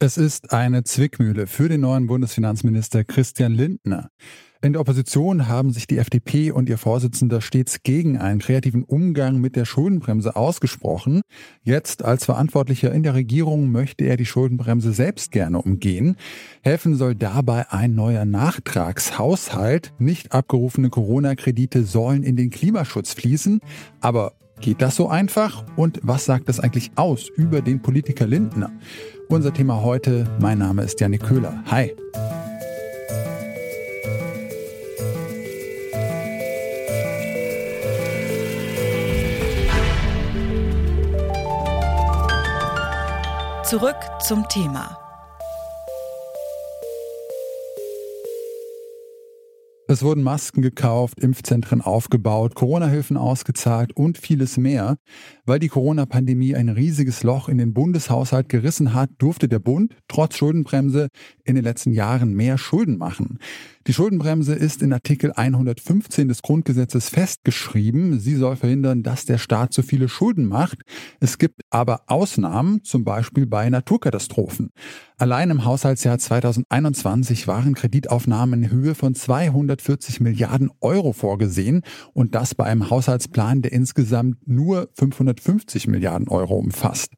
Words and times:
Es 0.00 0.16
ist 0.16 0.52
eine 0.52 0.84
Zwickmühle 0.84 1.48
für 1.48 1.68
den 1.68 1.80
neuen 1.80 2.06
Bundesfinanzminister 2.06 3.02
Christian 3.02 3.50
Lindner. 3.50 4.10
In 4.62 4.74
der 4.74 4.80
Opposition 4.80 5.48
haben 5.48 5.72
sich 5.72 5.88
die 5.88 5.98
FDP 5.98 6.52
und 6.52 6.68
ihr 6.68 6.78
Vorsitzender 6.78 7.40
stets 7.40 7.82
gegen 7.82 8.16
einen 8.16 8.38
kreativen 8.38 8.84
Umgang 8.84 9.40
mit 9.40 9.56
der 9.56 9.64
Schuldenbremse 9.64 10.36
ausgesprochen. 10.36 11.22
Jetzt 11.64 12.04
als 12.04 12.26
Verantwortlicher 12.26 12.92
in 12.92 13.02
der 13.02 13.14
Regierung 13.14 13.72
möchte 13.72 14.04
er 14.04 14.16
die 14.16 14.24
Schuldenbremse 14.24 14.92
selbst 14.92 15.32
gerne 15.32 15.60
umgehen. 15.60 16.14
Helfen 16.62 16.94
soll 16.94 17.16
dabei 17.16 17.72
ein 17.72 17.96
neuer 17.96 18.24
Nachtragshaushalt. 18.24 19.94
Nicht 19.98 20.30
abgerufene 20.30 20.90
Corona-Kredite 20.90 21.82
sollen 21.82 22.22
in 22.22 22.36
den 22.36 22.50
Klimaschutz 22.50 23.14
fließen. 23.14 23.58
Aber 24.00 24.34
Geht 24.60 24.82
das 24.82 24.96
so 24.96 25.08
einfach? 25.08 25.64
Und 25.76 26.00
was 26.02 26.24
sagt 26.24 26.48
das 26.48 26.60
eigentlich 26.60 26.90
aus 26.96 27.28
über 27.28 27.60
den 27.60 27.80
Politiker 27.80 28.26
Lindner? 28.26 28.70
Unser 29.28 29.52
Thema 29.52 29.82
heute, 29.82 30.26
mein 30.40 30.58
Name 30.58 30.82
ist 30.82 31.00
Janik 31.00 31.22
Köhler. 31.22 31.62
Hi. 31.70 31.94
Zurück 43.64 43.96
zum 44.20 44.48
Thema. 44.48 45.07
Es 49.90 50.02
wurden 50.02 50.22
Masken 50.22 50.60
gekauft, 50.60 51.18
Impfzentren 51.18 51.80
aufgebaut, 51.80 52.54
Corona-Hilfen 52.54 53.16
ausgezahlt 53.16 53.96
und 53.96 54.18
vieles 54.18 54.58
mehr. 54.58 54.98
Weil 55.46 55.60
die 55.60 55.68
Corona-Pandemie 55.68 56.54
ein 56.54 56.68
riesiges 56.68 57.22
Loch 57.22 57.48
in 57.48 57.56
den 57.56 57.72
Bundeshaushalt 57.72 58.50
gerissen 58.50 58.92
hat, 58.92 59.08
durfte 59.16 59.48
der 59.48 59.60
Bund 59.60 59.96
trotz 60.06 60.36
Schuldenbremse 60.36 61.08
in 61.42 61.54
den 61.54 61.64
letzten 61.64 61.92
Jahren 61.92 62.34
mehr 62.34 62.58
Schulden 62.58 62.98
machen. 62.98 63.38
Die 63.88 63.94
Schuldenbremse 63.94 64.54
ist 64.54 64.82
in 64.82 64.92
Artikel 64.92 65.32
115 65.32 66.28
des 66.28 66.42
Grundgesetzes 66.42 67.08
festgeschrieben. 67.08 68.20
Sie 68.20 68.34
soll 68.34 68.54
verhindern, 68.56 69.02
dass 69.02 69.24
der 69.24 69.38
Staat 69.38 69.72
zu 69.72 69.80
viele 69.80 70.10
Schulden 70.10 70.44
macht. 70.44 70.82
Es 71.20 71.38
gibt 71.38 71.62
aber 71.70 72.02
Ausnahmen, 72.06 72.84
zum 72.84 73.02
Beispiel 73.04 73.46
bei 73.46 73.70
Naturkatastrophen. 73.70 74.72
Allein 75.16 75.48
im 75.48 75.64
Haushaltsjahr 75.64 76.18
2021 76.18 77.48
waren 77.48 77.72
Kreditaufnahmen 77.72 78.64
in 78.64 78.70
Höhe 78.70 78.94
von 78.94 79.14
240 79.14 80.20
Milliarden 80.20 80.70
Euro 80.82 81.14
vorgesehen 81.14 81.80
und 82.12 82.34
das 82.34 82.54
bei 82.54 82.64
einem 82.64 82.90
Haushaltsplan, 82.90 83.62
der 83.62 83.72
insgesamt 83.72 84.46
nur 84.46 84.90
550 84.98 85.86
Milliarden 85.86 86.28
Euro 86.28 86.56
umfasst. 86.56 87.14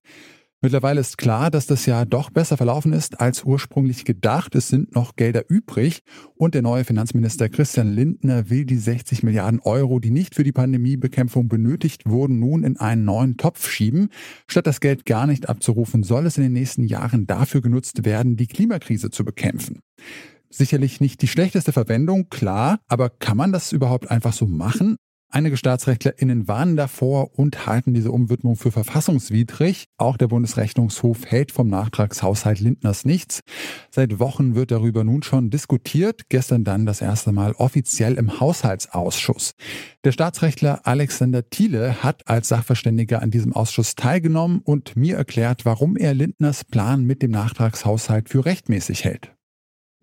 Mittlerweile 0.62 1.00
ist 1.00 1.16
klar, 1.16 1.50
dass 1.50 1.66
das 1.66 1.86
Jahr 1.86 2.05
doch 2.05 2.28
besser 2.28 2.58
verlaufen 2.58 2.92
ist 2.92 3.19
als 3.19 3.44
ursprünglich 3.44 4.05
gedacht. 4.05 4.55
Es 4.55 4.69
sind 4.69 4.94
noch 4.94 5.16
Gelder 5.16 5.44
übrig 5.48 6.03
und 6.34 6.55
der 6.55 6.61
neue 6.61 6.84
Finanzminister 6.84 7.48
Christian 7.48 7.91
Lindner 7.94 8.50
will 8.50 8.66
die 8.66 8.77
60 8.77 9.22
Milliarden 9.22 9.61
Euro, 9.61 10.00
die 10.00 10.11
nicht 10.11 10.34
für 10.34 10.44
die 10.44 10.53
Pandemiebekämpfung 10.53 11.48
benötigt 11.48 12.05
wurden, 12.05 12.41
nun 12.41 12.62
in 12.62 12.77
einen 12.77 13.06
neuen 13.06 13.38
Topf 13.38 13.70
schieben. 13.70 14.11
Statt 14.48 14.66
das 14.66 14.81
Geld 14.81 15.06
gar 15.06 15.27
nicht 15.27 15.48
abzurufen, 15.48 16.03
soll 16.03 16.27
es 16.27 16.36
in 16.36 16.42
den 16.42 16.53
nächsten 16.53 16.84
Jahren 16.84 17.27
dafür 17.27 17.62
genutzt 17.62 18.05
werden, 18.05 18.36
die 18.36 18.47
Klimakrise 18.47 19.08
zu 19.08 19.25
bekämpfen. 19.25 19.81
Sicherlich 20.50 21.00
nicht 21.00 21.22
die 21.22 21.28
schlechteste 21.28 21.72
Verwendung, 21.72 22.28
klar, 22.28 22.81
aber 22.86 23.08
kann 23.08 23.38
man 23.38 23.53
das 23.53 23.72
überhaupt 23.72 24.11
einfach 24.11 24.34
so 24.34 24.47
machen? 24.47 24.97
Einige 25.32 25.56
StaatsrechtlerInnen 25.56 26.48
warnen 26.48 26.76
davor 26.76 27.38
und 27.38 27.64
halten 27.66 27.94
diese 27.94 28.10
Umwidmung 28.10 28.56
für 28.56 28.72
verfassungswidrig. 28.72 29.84
Auch 29.96 30.16
der 30.16 30.26
Bundesrechnungshof 30.26 31.24
hält 31.24 31.52
vom 31.52 31.68
Nachtragshaushalt 31.68 32.58
Lindners 32.58 33.04
nichts. 33.04 33.40
Seit 33.90 34.18
Wochen 34.18 34.56
wird 34.56 34.72
darüber 34.72 35.04
nun 35.04 35.22
schon 35.22 35.50
diskutiert. 35.50 36.22
Gestern 36.30 36.64
dann 36.64 36.84
das 36.84 37.00
erste 37.00 37.30
Mal 37.30 37.52
offiziell 37.52 38.14
im 38.14 38.40
Haushaltsausschuss. 38.40 39.52
Der 40.02 40.10
Staatsrechtler 40.10 40.80
Alexander 40.84 41.48
Thiele 41.48 42.02
hat 42.02 42.26
als 42.26 42.48
Sachverständiger 42.48 43.22
an 43.22 43.30
diesem 43.30 43.52
Ausschuss 43.52 43.94
teilgenommen 43.94 44.60
und 44.64 44.96
mir 44.96 45.16
erklärt, 45.16 45.64
warum 45.64 45.96
er 45.96 46.12
Lindners 46.12 46.64
Plan 46.64 47.04
mit 47.04 47.22
dem 47.22 47.30
Nachtragshaushalt 47.30 48.28
für 48.30 48.44
rechtmäßig 48.44 49.04
hält. 49.04 49.32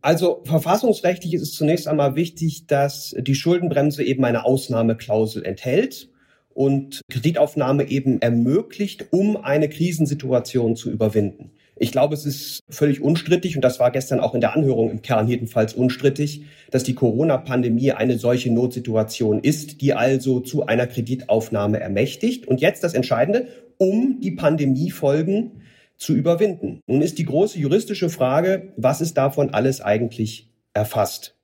Also 0.02 0.42
verfassungsrechtlich 0.46 1.34
ist 1.34 1.42
es 1.42 1.54
zunächst 1.54 1.88
einmal 1.88 2.16
wichtig, 2.16 2.68
dass 2.68 3.16
die 3.18 3.36
Schuldenbremse 3.36 4.04
eben 4.04 4.24
eine 4.26 4.46
Ausnahmeklausel 4.46 5.44
enthält 5.44 6.10
und 6.54 7.02
Kreditaufnahme 7.10 7.90
eben 7.90 8.22
ermöglicht, 8.22 9.08
um 9.12 9.38
eine 9.38 9.70
Krisensituation 9.70 10.76
zu 10.76 10.92
überwinden. 10.92 11.52
Ich 11.80 11.92
glaube, 11.92 12.16
es 12.16 12.26
ist 12.26 12.62
völlig 12.70 13.02
unstrittig, 13.02 13.56
und 13.56 13.62
das 13.62 13.80
war 13.80 13.92
gestern 13.92 14.20
auch 14.20 14.34
in 14.34 14.42
der 14.42 14.56
Anhörung 14.56 14.90
im 14.90 15.04
Kern 15.04 15.28
jedenfalls 15.28 15.74
unstrittig, 15.74 16.46
dass 16.72 16.84
die 16.84 16.96
Corona-Pandemie 16.96 17.92
eine 17.92 18.18
solche 18.18 18.52
Notsituation 18.52 19.40
ist, 19.40 19.82
die 19.82 19.94
also 19.94 20.40
zu 20.40 20.66
einer 20.66 20.88
Kreditaufnahme 20.88 21.80
ermächtigt. 21.80 22.48
Und 22.48 22.62
jetzt 22.62 22.84
das 22.84 22.96
Entscheidende, 22.96 23.48
um 23.78 24.20
die 24.20 24.32
Pandemiefolgen 24.32 25.62
zu 25.98 26.14
überwinden. 26.14 26.82
Nun 26.88 27.02
ist 27.02 27.18
die 27.18 27.26
große 27.26 27.60
juristische 27.60 28.10
Frage, 28.10 28.74
was 28.78 29.02
ist 29.02 29.18
davon 29.18 29.54
alles 29.54 29.82
eigentlich 29.82 30.52
erfasst? 30.74 31.38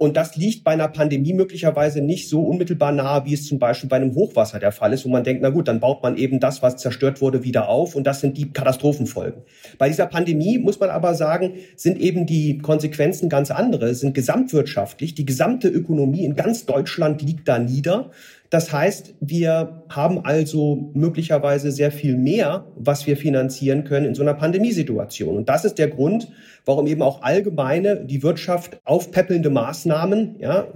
Und 0.00 0.16
das 0.16 0.36
liegt 0.36 0.62
bei 0.62 0.70
einer 0.70 0.86
Pandemie 0.86 1.32
möglicherweise 1.32 2.00
nicht 2.00 2.28
so 2.28 2.40
unmittelbar 2.40 2.92
nahe, 2.92 3.24
wie 3.24 3.34
es 3.34 3.46
zum 3.46 3.58
Beispiel 3.58 3.88
bei 3.88 3.96
einem 3.96 4.14
Hochwasser 4.14 4.60
der 4.60 4.70
Fall 4.70 4.92
ist, 4.92 5.04
wo 5.04 5.08
man 5.08 5.24
denkt, 5.24 5.42
na 5.42 5.50
gut, 5.50 5.66
dann 5.66 5.80
baut 5.80 6.04
man 6.04 6.16
eben 6.16 6.38
das, 6.38 6.62
was 6.62 6.76
zerstört 6.76 7.20
wurde, 7.20 7.42
wieder 7.42 7.68
auf 7.68 7.96
und 7.96 8.06
das 8.06 8.20
sind 8.20 8.36
die 8.38 8.52
Katastrophenfolgen. 8.52 9.42
Bei 9.76 9.88
dieser 9.88 10.06
Pandemie 10.06 10.58
muss 10.58 10.78
man 10.78 10.90
aber 10.90 11.14
sagen, 11.14 11.54
sind 11.74 11.98
eben 11.98 12.26
die 12.26 12.58
Konsequenzen 12.58 13.28
ganz 13.28 13.50
andere, 13.50 13.92
sind 13.96 14.14
gesamtwirtschaftlich. 14.14 15.16
Die 15.16 15.26
gesamte 15.26 15.66
Ökonomie 15.66 16.24
in 16.24 16.36
ganz 16.36 16.64
Deutschland 16.64 17.20
liegt 17.20 17.48
da 17.48 17.58
nieder. 17.58 18.12
Das 18.50 18.72
heißt, 18.72 19.14
wir 19.20 19.82
haben 19.90 20.24
also 20.24 20.90
möglicherweise 20.94 21.70
sehr 21.70 21.92
viel 21.92 22.16
mehr, 22.16 22.66
was 22.76 23.06
wir 23.06 23.16
finanzieren 23.18 23.84
können 23.84 24.06
in 24.06 24.14
so 24.14 24.22
einer 24.22 24.32
Pandemiesituation. 24.32 25.36
Und 25.36 25.50
das 25.50 25.66
ist 25.66 25.78
der 25.78 25.88
Grund, 25.88 26.28
warum 26.64 26.86
eben 26.86 27.02
auch 27.02 27.22
allgemeine 27.22 28.04
die 28.06 28.22
Wirtschaft 28.22 28.80
aufpäppelnde 28.84 29.50
Maßnahmen, 29.50 30.36
ja, 30.38 30.66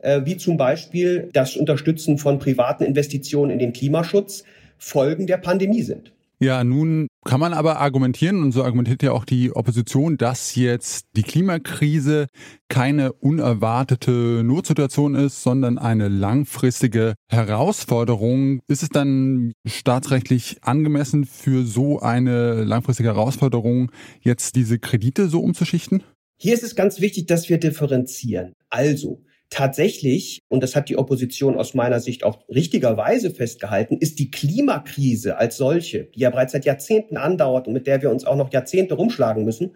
äh, 0.00 0.20
wie 0.24 0.36
zum 0.36 0.58
Beispiel 0.58 1.30
das 1.32 1.56
Unterstützen 1.56 2.18
von 2.18 2.38
privaten 2.38 2.84
Investitionen 2.84 3.50
in 3.50 3.58
den 3.58 3.72
Klimaschutz, 3.72 4.44
Folgen 4.76 5.26
der 5.26 5.38
Pandemie 5.38 5.82
sind. 5.82 6.12
Ja, 6.42 6.64
nun 6.64 7.06
kann 7.24 7.38
man 7.38 7.52
aber 7.52 7.78
argumentieren, 7.78 8.42
und 8.42 8.50
so 8.50 8.64
argumentiert 8.64 9.04
ja 9.04 9.12
auch 9.12 9.24
die 9.24 9.54
Opposition, 9.54 10.16
dass 10.16 10.56
jetzt 10.56 11.06
die 11.14 11.22
Klimakrise 11.22 12.26
keine 12.68 13.12
unerwartete 13.12 14.42
Notsituation 14.42 15.14
ist, 15.14 15.44
sondern 15.44 15.78
eine 15.78 16.08
langfristige 16.08 17.14
Herausforderung. 17.30 18.58
Ist 18.66 18.82
es 18.82 18.88
dann 18.88 19.52
staatsrechtlich 19.64 20.56
angemessen 20.62 21.26
für 21.26 21.62
so 21.62 22.00
eine 22.00 22.64
langfristige 22.64 23.10
Herausforderung, 23.10 23.92
jetzt 24.20 24.56
diese 24.56 24.80
Kredite 24.80 25.28
so 25.28 25.38
umzuschichten? 25.42 26.02
Hier 26.40 26.54
ist 26.54 26.64
es 26.64 26.74
ganz 26.74 27.00
wichtig, 27.00 27.26
dass 27.26 27.48
wir 27.50 27.58
differenzieren. 27.58 28.54
Also, 28.68 29.22
Tatsächlich, 29.52 30.40
und 30.48 30.62
das 30.62 30.74
hat 30.74 30.88
die 30.88 30.96
Opposition 30.96 31.58
aus 31.58 31.74
meiner 31.74 32.00
Sicht 32.00 32.24
auch 32.24 32.38
richtigerweise 32.48 33.30
festgehalten, 33.30 33.98
ist 33.98 34.18
die 34.18 34.30
Klimakrise 34.30 35.36
als 35.36 35.58
solche, 35.58 36.04
die 36.04 36.20
ja 36.20 36.30
bereits 36.30 36.52
seit 36.52 36.64
Jahrzehnten 36.64 37.18
andauert 37.18 37.66
und 37.66 37.74
mit 37.74 37.86
der 37.86 38.00
wir 38.00 38.10
uns 38.10 38.24
auch 38.24 38.36
noch 38.36 38.50
Jahrzehnte 38.50 38.94
rumschlagen 38.94 39.44
müssen, 39.44 39.72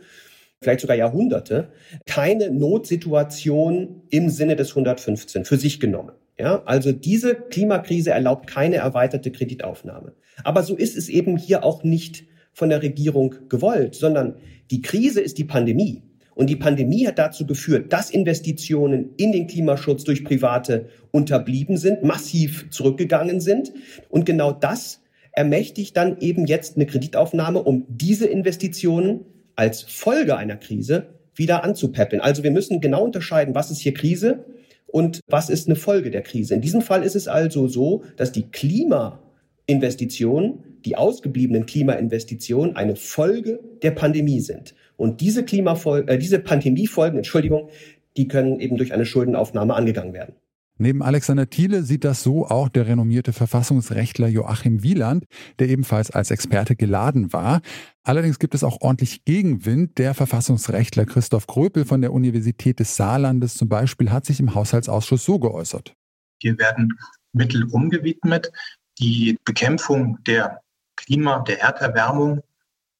vielleicht 0.63 0.81
sogar 0.81 0.97
Jahrhunderte, 0.97 1.73
keine 2.07 2.51
Notsituation 2.51 4.01
im 4.09 4.31
Sinne 4.31 4.57
des 4.57 4.71
115 4.71 5.45
für 5.45 5.59
sich 5.59 5.79
genommen. 5.79 6.13
Ja, 6.39 6.63
also 6.65 6.93
diese 6.93 7.35
Klimakrise 7.35 8.13
erlaubt 8.13 8.47
keine 8.47 8.77
erweiterte 8.77 9.31
Kreditaufnahme. 9.31 10.15
Aber 10.43 10.63
so 10.63 10.75
ist 10.75 10.97
es 10.97 11.11
eben 11.11 11.37
hier 11.37 11.65
auch 11.65 11.85
nicht 11.85 12.25
von 12.55 12.71
der 12.71 12.81
Regierung 12.81 13.35
gewollt, 13.51 13.95
sondern 13.95 14.37
die 14.71 14.81
Krise 14.81 15.21
ist 15.21 15.37
die 15.37 15.45
Pandemie. 15.45 16.03
Und 16.37 16.51
die 16.51 16.57
Pandemie 16.57 17.07
hat 17.07 17.19
dazu 17.19 17.47
geführt, 17.47 17.95
dass 17.95 18.11
Investitionen 18.11 19.15
in 19.17 19.33
den 19.33 19.47
Klimaschutz 19.47 20.05
durch 20.05 20.23
Private 20.23 20.91
unterblieben 21.11 21.79
sind, 21.79 22.03
massiv 22.03 22.71
zurückgegangen 22.71 23.41
sind. 23.41 23.73
Und 24.11 24.27
genau 24.27 24.53
das 24.53 25.01
ermächtigt 25.33 25.97
dann 25.97 26.19
eben 26.21 26.47
jetzt 26.47 26.77
eine 26.77 26.85
Kreditaufnahme, 26.85 27.63
um 27.63 27.87
diese 27.89 28.27
Investitionen 28.27 29.21
als 29.57 29.81
Folge 29.81 30.37
einer 30.37 30.57
Krise 30.57 31.07
wieder 31.35 31.65
anzupäppeln. 31.65 32.21
Also 32.21 32.43
wir 32.43 32.51
müssen 32.51 32.83
genau 32.83 33.03
unterscheiden, 33.03 33.55
was 33.55 33.71
ist 33.71 33.81
hier 33.81 33.95
Krise 33.95 34.45
und 34.87 35.21
was 35.27 35.49
ist 35.49 35.69
eine 35.69 35.77
Folge 35.77 36.11
der 36.11 36.21
Krise. 36.21 36.55
In 36.55 36.61
diesem 36.61 36.83
Fall 36.83 37.03
ist 37.03 37.17
es 37.17 37.29
also 37.29 37.67
so, 37.67 38.03
dass 38.19 38.31
die 38.31 38.51
Klimainvestitionen, 38.51 40.59
die 40.85 40.97
ausgebliebenen 40.97 41.65
Klimainvestitionen 41.65 42.77
eine 42.77 42.95
Folge 42.95 43.59
der 43.83 43.93
Pandemie 43.93 44.41
sind. 44.41 44.75
Und 44.97 45.21
diese 45.21 45.45
Klimafolgen, 45.45 46.09
äh, 46.09 46.19
diese 46.19 46.39
Pandemiefolgen, 46.39 47.19
Entschuldigung, 47.19 47.69
die 48.17 48.29
können 48.29 48.61
eben 48.61 48.77
durch 48.77 48.93
eine 48.93 49.07
Schuldenaufnahme 49.07 49.75
angegangen 49.75 50.13
werden. 50.15 50.35
Neben 50.79 51.03
Alexander 51.03 51.49
Thiele 51.49 51.83
sieht 51.83 52.05
das 52.05 52.23
so 52.23 52.47
auch 52.47 52.69
der 52.69 52.87
renommierte 52.87 53.33
Verfassungsrechtler 53.33 54.29
Joachim 54.29 54.83
Wieland, 54.83 55.25
der 55.59 55.71
ebenfalls 55.71 56.11
als 56.11 56.31
Experte 56.31 56.77
geladen 56.77 57.33
war. 57.33 57.63
Allerdings 58.03 58.39
gibt 58.39 58.55
es 58.55 58.63
auch 58.63 58.83
ordentlich 58.83 59.25
Gegenwind. 59.25 59.97
Der 59.97 60.13
Verfassungsrechtler 60.13 61.07
Christoph 61.07 61.47
Kröpel 61.47 61.87
von 61.87 62.03
der 62.03 62.13
Universität 62.13 62.79
des 62.79 62.95
Saarlandes 62.95 63.55
zum 63.55 63.71
Beispiel 63.71 64.11
hat 64.11 64.27
sich 64.27 64.39
im 64.39 64.55
Haushaltsausschuss 64.55 65.25
so 65.25 65.39
geäußert. 65.39 65.95
Hier 66.43 66.59
werden 66.59 66.93
Mittel 67.33 67.65
umgewidmet. 67.65 68.53
Die 68.99 69.39
Bekämpfung 69.47 70.19
der 70.27 70.61
Klima, 70.97 71.41
der 71.41 71.61
Erderwärmung 71.61 72.43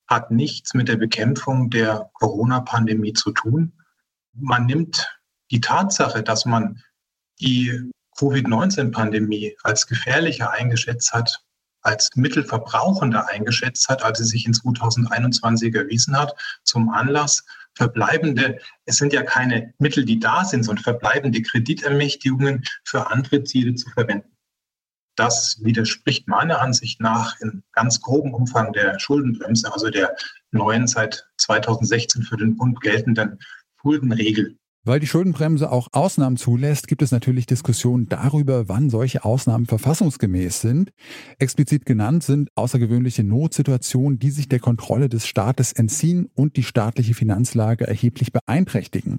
hat 0.07 0.31
nichts 0.31 0.75
mit 0.75 0.89
der 0.89 0.97
Bekämpfung 0.97 1.71
der 1.71 2.11
Corona-Pandemie 2.15 3.13
zu 3.13 3.33
tun. 3.33 3.73
Man 4.33 4.67
nimmt 4.67 5.19
die 5.51 5.61
Tatsache, 5.61 6.23
dass 6.23 6.45
man 6.45 6.83
die 7.41 7.91
Covid-19-Pandemie 8.19 9.57
als 9.63 9.87
gefährlicher 9.87 10.51
eingeschätzt 10.51 11.13
hat, 11.13 11.43
als 11.83 12.11
mittelverbrauchender 12.17 13.29
eingeschätzt 13.29 13.89
hat, 13.89 14.03
als 14.03 14.19
sie 14.19 14.25
sich 14.25 14.47
in 14.47 14.55
2021 14.55 15.75
erwiesen 15.75 16.19
hat, 16.19 16.35
zum 16.65 16.91
Anlass, 16.91 17.45
verbleibende, 17.75 18.59
es 18.87 18.97
sind 18.97 19.13
ja 19.13 19.23
keine 19.23 19.75
Mittel, 19.79 20.05
die 20.05 20.19
da 20.19 20.45
sind, 20.45 20.65
sondern 20.65 20.83
verbleibende 20.83 21.43
Kreditermächtigungen 21.43 22.65
für 22.85 23.11
andere 23.11 23.45
Ziele 23.45 23.75
zu 23.75 23.91
verwenden. 23.91 24.36
Das 25.17 25.59
widerspricht 25.63 26.29
meiner 26.29 26.61
Ansicht 26.61 27.01
nach 27.01 27.41
in 27.41 27.63
ganz 27.73 28.01
grobem 28.01 28.35
Umfang 28.35 28.73
der 28.73 28.99
Schuldenbremse, 29.01 29.73
also 29.73 29.91
der 29.91 30.15
neuen 30.51 30.87
seit 30.87 31.27
2016 31.39 32.23
für 32.23 32.37
den 32.37 32.57
Bund 32.57 32.81
geltenden 32.81 33.39
Schuldenregel. 33.81 34.57
Weil 34.87 35.01
die 35.01 35.09
Schuldenbremse 35.09 35.73
auch 35.73 35.89
Ausnahmen 35.91 36.37
zulässt, 36.37 36.87
gibt 36.87 37.03
es 37.03 37.11
natürlich 37.11 37.47
Diskussionen 37.47 38.09
darüber, 38.09 38.69
wann 38.69 38.89
solche 38.89 39.25
Ausnahmen 39.25 39.67
verfassungsgemäß 39.67 40.61
sind. 40.61 40.93
Explizit 41.41 41.87
genannt 41.87 42.23
sind 42.23 42.51
außergewöhnliche 42.55 43.25
Notsituationen, 43.25 44.21
die 44.21 44.31
sich 44.31 44.49
der 44.49 44.61
Kontrolle 44.61 45.09
des 45.09 45.27
Staates 45.27 45.73
entziehen 45.73 46.29
und 46.35 46.57
die 46.57 46.63
staatliche 46.63 47.15
Finanzlage 47.15 47.85
erheblich 47.85 48.33
beeinträchtigen. 48.33 49.19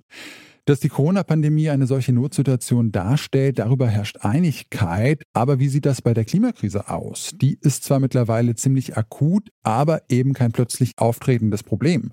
Dass 0.68 0.82
die 0.82 0.90
Corona-Pandemie 0.90 1.70
eine 1.70 1.88
solche 1.88 2.12
Notsituation 2.12 2.92
darstellt, 2.92 3.58
darüber 3.58 3.88
herrscht 3.88 4.18
Einigkeit. 4.20 5.24
Aber 5.32 5.60
wie 5.60 5.70
sieht 5.70 5.86
das 5.86 6.02
bei 6.02 6.14
der 6.14 6.26
Klimakrise 6.26 6.90
aus? 6.90 7.32
Die 7.36 7.58
ist 7.62 7.86
zwar 7.86 8.02
mittlerweile 8.02 8.54
ziemlich 8.54 8.98
akut, 8.98 9.50
aber 9.64 10.02
eben 10.10 10.34
kein 10.34 10.52
plötzlich 10.52 10.92
auftretendes 10.98 11.64
Problem. 11.64 12.12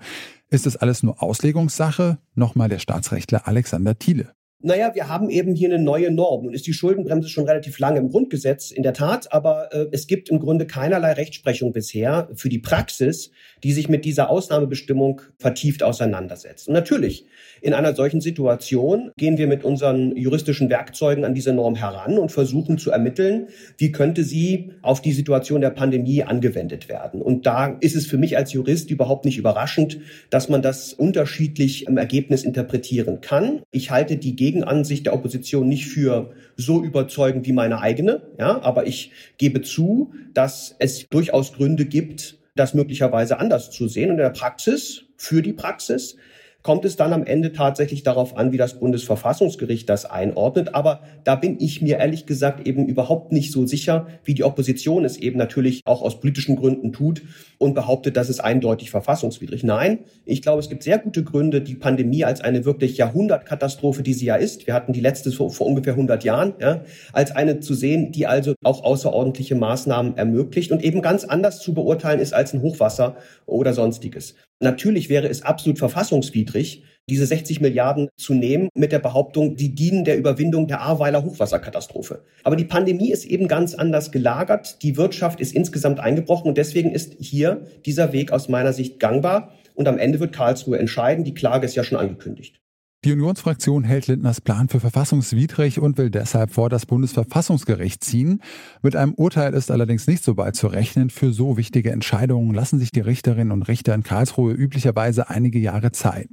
Ist 0.51 0.67
das 0.67 0.77
alles 0.77 1.03
nur 1.03 1.21
Auslegungssache? 1.21 2.19
Nochmal 2.37 2.69
der 2.69 2.79
Staatsrechtler 2.79 3.49
Alexander 3.49 3.99
Thiele. 3.99 4.35
Naja, 4.67 4.95
wir 4.95 5.11
haben 5.11 5.29
eben 5.29 5.55
hier 5.55 5.69
eine 5.69 5.79
neue 5.79 6.11
Norm. 6.11 6.45
Nun 6.45 6.55
ist 6.55 6.67
die 6.67 6.73
Schuldenbremse 6.73 7.29
schon 7.29 7.45
relativ 7.45 7.79
lange 7.79 7.99
im 7.99 8.09
Grundgesetz, 8.09 8.71
in 8.71 8.83
der 8.83 8.95
Tat, 8.95 9.31
aber 9.31 9.69
äh, 9.75 9.89
es 9.93 10.07
gibt 10.07 10.31
im 10.31 10.39
Grunde 10.39 10.67
keinerlei 10.67 11.13
Rechtsprechung 11.13 11.73
bisher 11.73 12.31
für 12.35 12.49
die 12.49 12.61
Praxis, 12.61 13.31
die 13.63 13.73
sich 13.73 13.91
mit 13.91 14.07
dieser 14.07 14.31
Ausnahmebestimmung 14.31 15.21
vertieft 15.37 15.83
auseinandersetzt. 15.83 16.69
Und 16.69 16.73
natürlich, 16.73 17.27
in 17.61 17.75
einer 17.75 17.95
solchen 17.95 18.23
Situation 18.23 19.11
gehen 19.19 19.37
wir 19.37 19.49
mit 19.49 19.65
unseren 19.65 20.17
juristischen 20.17 20.71
Werkzeugen 20.71 21.27
an 21.27 21.35
diese 21.35 21.53
Norm 21.53 21.75
heran 21.75 22.17
und 22.17 22.33
versuchen 22.33 22.79
zu 22.79 22.91
ermitteln, 22.91 23.49
wie 23.77 23.93
könnte 23.93 24.25
sie 24.25 24.71
auf 24.81 25.03
die 25.03 25.13
Situation 25.13 25.61
der 25.61 25.71
Pandemie 25.71 26.23
angewendet 26.23 26.89
werden. 26.89 27.21
Und 27.21 27.45
da 27.45 27.67
ist 27.81 27.97
es 27.97 28.07
für 28.07 28.17
mich 28.17 28.39
als 28.39 28.55
Jurist 28.55 28.91
überhaupt 28.91 29.27
nicht 29.27 29.37
überraschend, 29.37 29.99
dass 30.31 30.49
man 30.49 30.63
das 30.63 30.95
unterschiedlich 30.95 31.87
im 31.87 31.99
Ergebnis 31.99 32.45
interpretieren 32.45 33.21
kann. 33.21 33.61
Ich 33.71 33.91
halte 33.91 34.17
die 34.17 34.37
Gegenansicht 34.55 35.07
der 35.07 35.15
Opposition 35.15 35.69
nicht 35.69 35.87
für 35.87 36.31
so 36.57 36.83
überzeugend 36.83 37.47
wie 37.47 37.53
meine 37.53 37.81
eigene. 37.81 38.23
Ja, 38.39 38.63
aber 38.63 38.87
ich 38.87 39.11
gebe 39.37 39.63
zu, 39.63 40.13
dass 40.33 40.77
es 40.79 41.09
durchaus 41.09 41.53
Gründe 41.53 41.85
gibt, 41.85 42.39
das 42.55 42.73
möglicherweise 42.73 43.39
anders 43.39 43.73
zu 43.73 43.89
sehen. 43.89 44.11
Und 44.11 44.17
in 44.17 44.23
der 44.23 44.31
Praxis, 44.31 45.07
für 45.17 45.43
die 45.43 45.53
Praxis, 45.53 46.17
kommt 46.65 46.87
es 46.87 46.97
dann 46.97 47.13
am 47.13 47.25
Ende 47.25 47.53
tatsächlich 47.53 48.03
darauf 48.03 48.37
an, 48.37 48.51
wie 48.51 48.57
das 48.57 48.81
Bundesverfassungsgericht 48.81 49.87
das 49.89 50.07
einordnet. 50.07 50.75
Aber 50.75 51.03
da 51.23 51.37
bin 51.37 51.59
ich 51.61 51.83
mir 51.83 51.99
ehrlich 51.99 52.25
gesagt 52.25 52.67
eben 52.67 52.87
überhaupt 52.87 53.33
nicht 53.33 53.53
so 53.53 53.67
sicher, 53.67 54.07
wie 54.25 54.33
die 54.33 54.45
Opposition 54.45 55.05
es 55.05 55.19
eben 55.19 55.39
natürlich 55.39 55.83
auch 55.85 56.01
aus 56.01 56.21
politischen 56.21 56.57
Gründen 56.57 56.93
tut 56.93 57.23
und 57.59 57.75
behauptet, 57.75 58.17
das 58.17 58.31
ist 58.31 58.41
eindeutig 58.41 58.91
verfassungswidrig. 58.91 59.63
Nein, 59.63 60.01
ich 60.25 60.41
glaube, 60.41 60.61
es 60.61 60.71
gibt 60.71 60.83
sehr 60.83 60.99
gute 60.99 61.23
Gründe, 61.23 61.61
die 61.61 61.75
Pandemie 61.75 62.25
als 62.25 62.41
eine 62.41 62.65
wirklich 62.65 62.97
Jahrhundertkatastrophe, 62.97 64.03
die 64.03 64.15
sie 64.15 64.27
ja 64.27 64.37
ist, 64.37 64.67
wir 64.67 64.73
hatten 64.73 64.95
die 64.95 65.01
letzte 65.01 65.33
vor, 65.33 65.51
vor 65.51 65.67
ungefähr 65.67 65.93
100 65.93 66.25
Jahren, 66.25 66.55
ja, 66.61 66.83
als 67.13 67.31
eine 67.31 67.61
zu 67.61 67.75
sehen, 67.75 68.11
die 68.11 68.27
also 68.27 68.55
auch 68.65 68.83
außerordentliche 68.83 69.55
Maßnahmen 69.55 70.17
ermöglicht 70.17 70.73
und 70.73 70.83
eben 70.83 71.03
ganz 71.03 71.25
anders 71.25 71.61
zu 71.61 71.75
beurteilen 71.75 72.21
ist 72.21 72.33
als 72.33 72.55
ein 72.55 72.63
Hochwasser 72.63 73.17
oder 73.45 73.75
sonstiges. 73.75 74.35
Natürlich 74.61 75.09
wäre 75.09 75.29
es 75.29 75.43
absolut 75.43 75.79
verfassungswidrig, 75.79 76.85
diese 77.09 77.27
60 77.27 77.61
Milliarden 77.61 78.09
zu 78.17 78.33
nehmen 78.35 78.69
mit 78.75 78.93
der 78.93 78.99
Behauptung, 78.99 79.57
die 79.57 79.75
dienen 79.75 80.05
der 80.05 80.17
Überwindung 80.17 80.69
der 80.69 80.81
Ahrweiler 80.81 81.23
Hochwasserkatastrophe. 81.23 82.25
Aber 82.45 82.57
die 82.57 82.65
Pandemie 82.65 83.13
ist 83.13 83.27
eben 83.27 83.47
ganz 83.47 83.75
anders 83.75 84.11
gelagert. 84.11 84.83
Die 84.83 84.97
Wirtschaft 84.97 85.41
ist 85.41 85.53
insgesamt 85.53 86.01
eingebrochen 86.01 86.49
und 86.49 86.57
deswegen 86.57 86.93
ist 86.93 87.17
hier 87.19 87.67
dieser 87.85 88.13
Weg 88.13 88.33
aus 88.33 88.49
meiner 88.49 88.73
Sicht 88.73 89.01
gangbar. 89.01 89.53
Und 89.75 89.89
am 89.89 89.99
Ende 89.99 90.21
wird 90.21 90.33
Karlsruhe 90.33 90.79
entscheiden. 90.79 91.25
Die 91.25 91.35
Klage 91.35 91.67
ist 91.67 91.75
ja 91.75 91.85
schon 91.85 91.99
angekündigt. 91.99 92.64
Die 93.05 93.13
Unionsfraktion 93.13 93.85
hält 93.85 94.07
Lindners 94.07 94.41
Plan 94.41 94.71
für 94.71 94.81
verfassungswidrig 94.81 95.79
und 95.79 95.99
will 95.99 96.09
deshalb 96.09 96.53
vor 96.53 96.71
das 96.71 96.87
Bundesverfassungsgericht 96.87 98.03
ziehen. 98.03 98.41
Mit 98.81 98.97
einem 98.97 99.13
Urteil 99.13 99.53
ist 99.53 99.71
allerdings 99.71 100.07
nicht 100.07 100.25
so 100.25 100.35
bald 100.35 100.57
zu 100.57 100.69
rechnen. 100.69 101.11
Für 101.11 101.31
so 101.31 101.59
wichtige 101.59 101.93
Entscheidungen 101.93 102.55
lassen 102.55 102.79
sich 102.79 102.93
die 102.93 103.01
Richterinnen 103.01 103.53
und 103.53 103.65
Richter 103.65 103.95
in 103.95 104.05
Karlsruhe 104.05 104.55
üblicherweise 104.55 105.29
einige 105.29 105.59
Jahre 105.59 105.93
Zeit. 105.93 106.31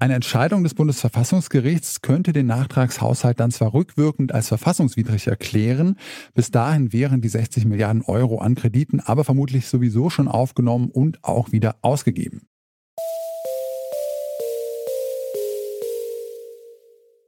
Eine 0.00 0.14
Entscheidung 0.14 0.64
des 0.64 0.74
Bundesverfassungsgerichts 0.74 2.02
könnte 2.02 2.32
den 2.32 2.46
Nachtragshaushalt 2.46 3.38
dann 3.38 3.52
zwar 3.52 3.72
rückwirkend 3.72 4.34
als 4.34 4.48
verfassungswidrig 4.48 5.28
erklären, 5.28 5.94
bis 6.34 6.50
dahin 6.50 6.92
wären 6.92 7.20
die 7.20 7.28
60 7.28 7.66
Milliarden 7.66 8.02
Euro 8.02 8.38
an 8.38 8.56
Krediten 8.56 8.98
aber 8.98 9.22
vermutlich 9.22 9.68
sowieso 9.68 10.10
schon 10.10 10.26
aufgenommen 10.26 10.90
und 10.90 11.22
auch 11.22 11.52
wieder 11.52 11.76
ausgegeben. 11.82 12.49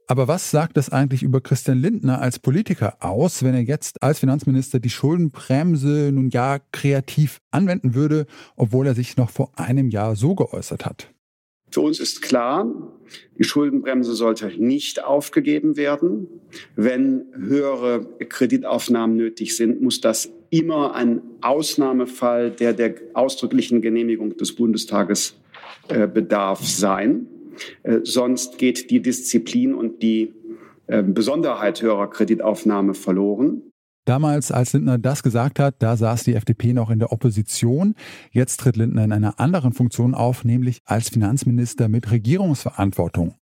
Aber 0.07 0.27
was 0.27 0.51
sagt 0.51 0.77
das 0.77 0.89
eigentlich 0.89 1.23
über 1.23 1.41
Christian 1.41 1.79
Lindner 1.79 2.21
als 2.21 2.39
Politiker 2.39 2.97
aus, 2.99 3.43
wenn 3.43 3.53
er 3.53 3.61
jetzt 3.61 4.03
als 4.03 4.19
Finanzminister 4.19 4.79
die 4.79 4.89
Schuldenbremse 4.89 6.11
nun 6.13 6.29
ja 6.29 6.59
kreativ 6.71 7.39
anwenden 7.51 7.95
würde, 7.95 8.25
obwohl 8.55 8.87
er 8.87 8.95
sich 8.95 9.15
noch 9.17 9.29
vor 9.29 9.51
einem 9.55 9.89
Jahr 9.89 10.15
so 10.15 10.35
geäußert 10.35 10.85
hat? 10.85 11.09
Für 11.71 11.81
uns 11.81 11.99
ist 11.99 12.21
klar, 12.21 12.67
die 13.39 13.43
Schuldenbremse 13.43 14.13
sollte 14.13 14.47
nicht 14.57 15.03
aufgegeben 15.03 15.75
werden. 15.75 16.27
Wenn 16.75 17.25
höhere 17.35 18.05
Kreditaufnahmen 18.29 19.17
nötig 19.17 19.57
sind, 19.57 19.81
muss 19.81 19.99
das 19.99 20.29
immer 20.51 20.93
ein 20.93 21.23
Ausnahmefall, 21.41 22.51
der 22.51 22.73
der 22.73 22.93
ausdrücklichen 23.15 23.81
Genehmigung 23.81 24.37
des 24.37 24.53
Bundestages 24.53 25.35
äh, 25.87 26.07
bedarf 26.07 26.63
sein. 26.63 27.27
Äh, 27.83 27.99
sonst 28.03 28.57
geht 28.57 28.89
die 28.89 29.01
Disziplin 29.01 29.73
und 29.73 30.01
die 30.01 30.33
äh, 30.87 31.03
Besonderheit 31.03 31.81
höherer 31.81 32.09
Kreditaufnahme 32.09 32.93
verloren. 32.93 33.72
Damals, 34.05 34.51
als 34.51 34.73
Lindner 34.73 34.97
das 34.97 35.23
gesagt 35.23 35.59
hat, 35.59 35.75
da 35.79 35.95
saß 35.95 36.23
die 36.23 36.33
FDP 36.33 36.73
noch 36.73 36.89
in 36.89 36.99
der 36.99 37.13
Opposition. 37.13 37.95
Jetzt 38.31 38.59
tritt 38.59 38.75
Lindner 38.75 39.05
in 39.05 39.13
einer 39.13 39.39
anderen 39.39 39.71
Funktion 39.71 40.13
auf, 40.13 40.43
nämlich 40.43 40.81
als 40.83 41.09
Finanzminister 41.09 41.87
mit 41.87 42.11
Regierungsverantwortung. 42.11 43.35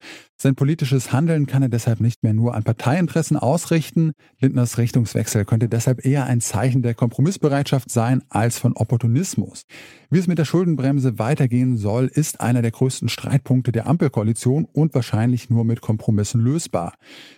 Sein 0.40 0.56
politisches 0.56 1.12
Handeln 1.12 1.46
kann 1.46 1.62
er 1.62 1.68
deshalb 1.68 2.00
nicht 2.00 2.22
mehr 2.22 2.32
nur 2.32 2.54
an 2.54 2.64
Parteiinteressen 2.64 3.36
ausrichten. 3.36 4.12
Lindners 4.40 4.78
Richtungswechsel 4.78 5.44
könnte 5.44 5.68
deshalb 5.68 6.04
eher 6.04 6.26
ein 6.26 6.40
Zeichen 6.40 6.82
der 6.82 6.94
Kompromissbereitschaft 6.94 7.90
sein 7.90 8.22
als 8.28 8.58
von 8.58 8.72
Opportunismus. 8.76 9.64
Wie 10.10 10.18
es 10.18 10.26
mit 10.26 10.38
der 10.38 10.44
Schuldenbremse 10.44 11.20
weitergehen 11.20 11.76
soll, 11.76 12.06
ist 12.06 12.40
einer 12.40 12.62
der 12.62 12.70
größten 12.72 13.08
Streitpunkte 13.08 13.70
der 13.70 13.86
Ampelkoalition 13.86 14.64
und 14.64 14.94
wahrscheinlich 14.94 15.50
nur 15.50 15.64
mit 15.64 15.80
Kompromissen 15.80 16.40
lösbar. 16.40 16.94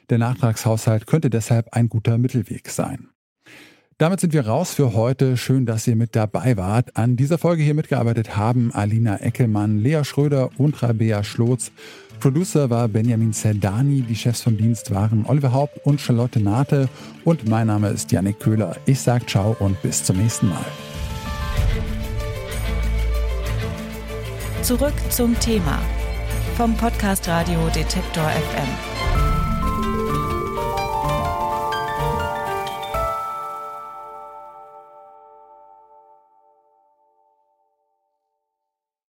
Der 0.08 0.18
Nachtragshaushalt 0.18 1.06
könnte 1.06 1.28
deshalb 1.28 1.72
ein 1.72 1.88
guter 1.88 2.16
Mittelweg 2.16 2.68
sein. 2.68 3.09
Damit 4.00 4.18
sind 4.20 4.32
wir 4.32 4.46
raus 4.46 4.72
für 4.72 4.94
heute. 4.94 5.36
Schön, 5.36 5.66
dass 5.66 5.86
ihr 5.86 5.94
mit 5.94 6.16
dabei 6.16 6.56
wart. 6.56 6.96
An 6.96 7.16
dieser 7.16 7.36
Folge 7.36 7.62
hier 7.62 7.74
mitgearbeitet 7.74 8.34
haben 8.34 8.72
Alina 8.72 9.18
Eckelmann, 9.18 9.78
Lea 9.78 10.04
Schröder 10.04 10.48
und 10.56 10.82
Rabea 10.82 11.22
Schlotz. 11.22 11.70
Producer 12.18 12.70
war 12.70 12.88
Benjamin 12.88 13.34
Zerdani, 13.34 14.00
die 14.00 14.16
Chefs 14.16 14.40
vom 14.40 14.56
Dienst 14.56 14.90
waren 14.90 15.26
Oliver 15.26 15.52
Haupt 15.52 15.84
und 15.84 16.00
Charlotte 16.00 16.40
Nate 16.40 16.88
und 17.26 17.46
mein 17.46 17.66
Name 17.66 17.90
ist 17.90 18.10
Yannick 18.10 18.40
Köhler. 18.40 18.74
Ich 18.86 19.00
sage 19.00 19.26
ciao 19.26 19.54
und 19.58 19.80
bis 19.82 20.02
zum 20.02 20.16
nächsten 20.16 20.48
Mal. 20.48 20.64
Zurück 24.62 24.94
zum 25.10 25.38
Thema 25.40 25.78
vom 26.56 26.74
Podcast 26.74 27.28
Radio 27.28 27.68
Detektor 27.74 28.24
FM. 28.30 29.09